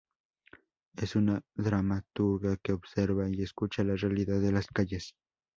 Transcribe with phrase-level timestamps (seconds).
[0.99, 5.13] Es una dramaturga que observa y escucha la realidad de las calles.